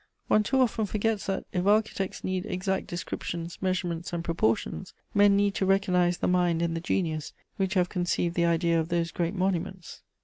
One 0.29 0.41
too 0.41 0.59
often 0.59 0.87
forgets 0.87 1.27
that, 1.27 1.45
if 1.53 1.67
architects 1.67 2.23
need 2.23 2.47
exact 2.47 2.87
descriptions, 2.87 3.59
measurements 3.61 4.11
and 4.11 4.23
proportions, 4.23 4.95
men 5.13 5.35
need 5.35 5.53
to 5.53 5.65
recognise 5.67 6.17
the 6.17 6.27
mind 6.27 6.63
and 6.63 6.75
the 6.75 6.81
genius 6.81 7.33
which 7.57 7.75
have 7.75 7.87
conceived 7.89 8.33
the 8.33 8.45
idea 8.47 8.79
of 8.79 8.89
those 8.89 9.11
great 9.11 9.35
monuments. 9.35 10.01